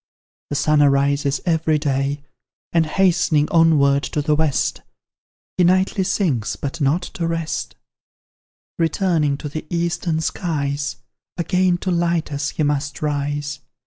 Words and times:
The 0.49 0.55
sun 0.55 0.81
arises 0.81 1.41
every 1.45 1.77
day, 1.77 2.23
And 2.73 2.87
hastening 2.87 3.47
onward 3.51 4.01
to 4.05 4.23
the 4.23 4.33
West, 4.33 4.81
He 5.57 5.63
nightly 5.63 6.03
sinks, 6.03 6.55
but 6.55 6.81
not 6.81 7.03
to 7.03 7.27
rest: 7.27 7.75
Returning 8.79 9.37
to 9.37 9.47
the 9.47 9.67
eastern 9.69 10.19
skies, 10.19 10.95
Again 11.37 11.77
to 11.81 11.91
light 11.91 12.31
us, 12.31 12.49
he 12.49 12.63
must 12.63 13.03
rise. 13.03 13.59